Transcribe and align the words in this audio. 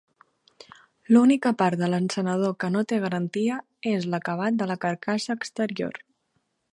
L'única 1.15 1.51
part 1.59 1.79
de 1.81 1.89
l'encenedor 1.93 2.55
que 2.63 2.71
no 2.77 2.83
té 2.93 2.99
garantia 3.05 3.59
és 3.93 4.09
l'acabat 4.15 4.57
de 4.63 4.69
la 4.73 4.79
carcassa 4.87 5.39
exterior. 5.41 6.05